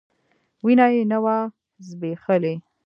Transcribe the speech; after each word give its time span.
وينه 0.63 0.85
يې 0.95 1.03
نه 1.11 1.17
وه 1.23 1.37
ځبېښلې. 1.87 2.55